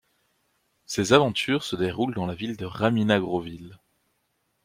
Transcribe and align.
Ses 0.87 1.13
aventures 1.13 1.61
se 1.63 1.75
déroulent 1.75 2.15
dans 2.15 2.25
la 2.25 2.33
ville 2.33 2.57
de 2.57 2.65
Raminagroville. 2.65 3.77